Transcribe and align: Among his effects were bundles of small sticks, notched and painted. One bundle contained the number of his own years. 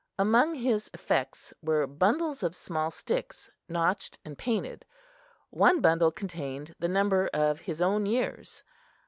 Among 0.17 0.55
his 0.55 0.89
effects 0.95 1.53
were 1.61 1.85
bundles 1.85 2.41
of 2.41 2.55
small 2.55 2.89
sticks, 2.89 3.51
notched 3.69 4.17
and 4.25 4.35
painted. 4.35 4.83
One 5.51 5.79
bundle 5.79 6.11
contained 6.11 6.73
the 6.79 6.87
number 6.87 7.27
of 7.31 7.59
his 7.59 7.83
own 7.83 8.07
years. 8.07 8.63